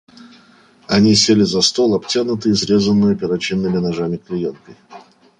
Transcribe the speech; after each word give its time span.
Они 0.87 1.13
сели 1.13 1.43
за 1.43 1.61
стол, 1.61 1.93
обтянутый 1.93 2.53
изрезанною 2.53 3.15
перочинными 3.15 3.77
ножами 3.77 4.17
клеенкой. 4.17 4.75